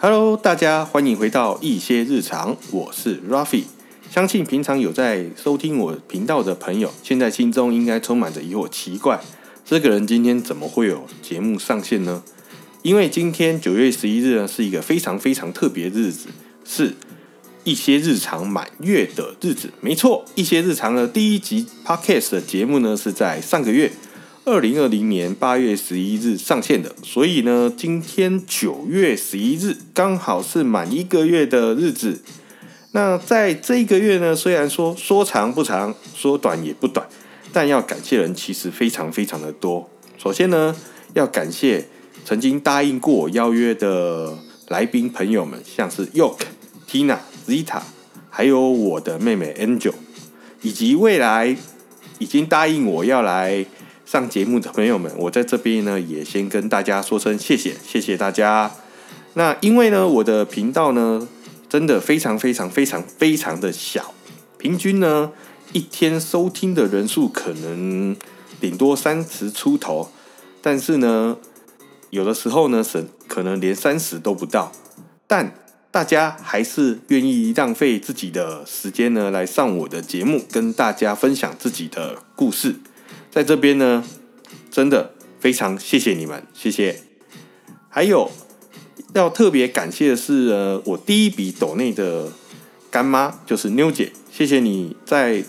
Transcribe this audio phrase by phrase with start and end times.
[0.00, 3.64] Hello，大家欢迎回到一些日常，我是 Raffi。
[4.08, 9.20] 相信平常有在收听我频道的朋友，现在心中应该充满着疑惑，奇怪，
[9.64, 12.22] 这个人今天怎么会有节目上线呢？
[12.82, 16.28] 因为今天九月十一日呢，是一个非常非常特别的日子，
[16.64, 16.94] 是
[17.64, 19.72] 一些日常满月的日子。
[19.80, 23.90] 没错，一些日常的第一集 Podcast 的节目呢，是在上个月。
[24.48, 32.22] 二零二零年八月十一日上线的，所以呢，今天九月十一日刚好是满一个月的日子。
[32.92, 37.06] 那在这一个月呢，虽然说说长不长，说短也不短，
[37.52, 39.90] 但要感谢人其实非常非常的多。
[40.16, 40.74] 首先呢，
[41.12, 41.86] 要感谢
[42.24, 46.38] 曾经答应过我邀约的来宾朋友们，像是 yok、
[46.90, 47.82] Tina、Zita，
[48.30, 49.92] 还有我的妹妹 Angel，
[50.62, 51.54] 以及未来
[52.18, 53.66] 已经答应我要来。
[54.10, 58.70] 上节目的朋友们，我在这边呢也先跟大家说声谢谢，谢谢大家。
[59.34, 61.28] 那因为呢，我的频道呢
[61.68, 64.14] 真的非常非常非常非常的小，
[64.56, 65.32] 平均呢
[65.74, 68.16] 一天收听的人数可能
[68.58, 70.10] 顶多三十出头，
[70.62, 71.36] 但是呢
[72.08, 74.72] 有的时候呢是可能连三十都不到，
[75.26, 75.52] 但
[75.90, 82.76] 大家还是愿意浪费自己的时间呢来上我的节目，跟大家分享自己的故事。
[83.38, 84.02] 在这边呢，
[84.68, 87.02] 真的非常谢谢你们，谢谢。
[87.88, 88.32] 还有
[89.14, 92.32] 要特别感谢的是，呃，我第一笔抖内的
[92.90, 95.44] 干妈就是妞姐，谢谢你在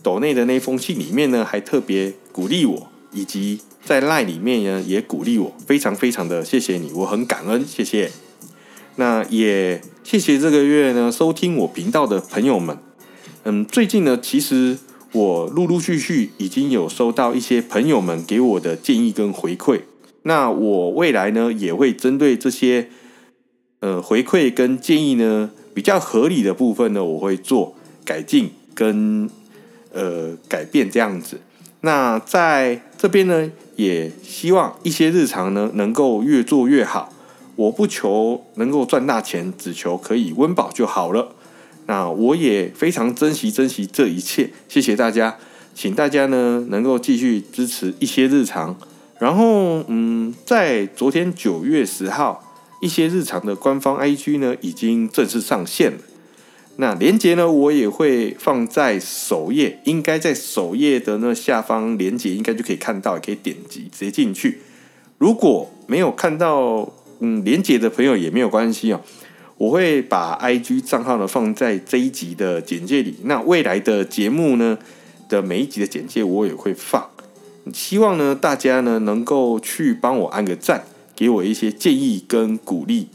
[0.00, 8.12] 抖内的那封信里面呢，还特别鼓励我，以及在赖里面呢也鼓励我，非常非常的谢谢你，我很感恩，谢谢。
[8.94, 12.78] 那也谢谢这个月呢收听我频道的朋友们。
[13.42, 14.78] 嗯，最近呢，其实。
[15.12, 19.80] 我陆陆续续已经有收到一些朋友们给我的建议跟回馈，
[20.22, 22.90] 那我未来呢也会针对这些
[23.80, 27.74] 呃回馈跟建议呢比较合理的部分呢，我会做
[28.04, 29.30] 改进跟
[29.92, 31.40] 呃改变这样子。
[31.80, 37.12] 那在这边呢，也希望一些日常呢能够越做越好。
[37.56, 41.34] 我不求能够赚大钱，只求可以温饱就好了。
[41.88, 45.38] 那我也非常珍惜珍惜这一切，谢谢大家，
[45.74, 48.78] 请大家呢能够继续支持一些日常。
[49.18, 52.44] 然后，嗯，在昨天九月十号，
[52.82, 55.98] 一些日常的官方 IG 呢已经正式上线了。
[56.76, 64.60] 那连接呢，我也会放在首页，应该在首页的那下方连接应该就可以看到，也可以点击直接进去。
[65.16, 69.00] 如果没有看到嗯连接的朋友也没有关系哦。
[69.58, 73.16] 我会把 I G 账号呢放在这一集的简介里。
[73.24, 74.78] 那未来的节目呢
[75.28, 77.10] 的每一集的简介我也会放。
[77.74, 80.84] 希望呢大家呢能够去帮我按个赞，
[81.16, 83.08] 给我一些建议跟鼓励。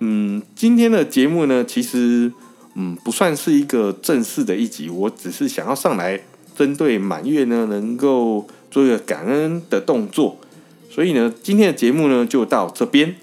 [0.00, 2.32] 嗯，今天的节目呢其实
[2.74, 6.20] 嗯不算是一个正式的一集，我只是想要上来
[6.58, 10.38] 针对满月呢能够做一个感恩的动作。
[10.90, 13.14] 所以呢今天的节目呢就到这边，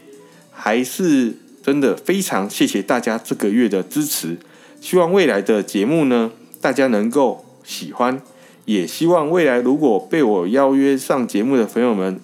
[0.51, 1.35] 还是。
[1.69, 4.39] 真的非常谢谢大家这个月的支持，
[4.81, 8.19] 希望未来的节目呢，大家能够喜欢，
[8.65, 12.19] 也希望未来如果被我邀约上节目的朋友们，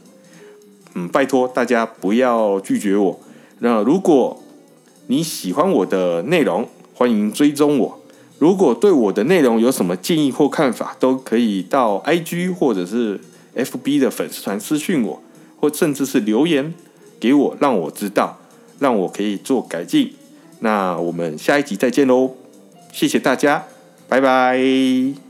[0.95, 3.19] 嗯，拜托大家不要拒绝我。
[3.59, 4.41] 那如果
[5.05, 8.01] 你喜欢我的内容，欢迎追踪我。
[8.39, 13.21] 如果对我的内容有什么建议或看法，都可以到 IG 或者是
[13.55, 15.21] FB 的粉丝团私讯我，
[15.59, 16.73] 或甚至是留言
[17.19, 18.39] 给我，让我知道。
[18.79, 20.13] 让我可以做改进，
[20.59, 22.31] 那我们下一集再见喽，
[22.91, 23.65] 谢谢大家，
[24.07, 25.24] 拜拜。